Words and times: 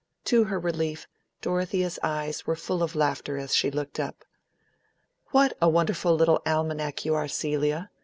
To 0.25 0.45
her 0.45 0.59
relief, 0.59 1.07
Dorothea's 1.43 1.99
eyes 2.01 2.47
were 2.47 2.55
full 2.55 2.81
of 2.81 2.95
laughter 2.95 3.37
as 3.37 3.53
she 3.53 3.69
looked 3.69 3.99
up. 3.99 4.25
"What 5.29 5.55
a 5.61 5.69
wonderful 5.69 6.15
little 6.15 6.41
almanac 6.43 7.05
you 7.05 7.13
are, 7.13 7.27
Celia! 7.27 7.91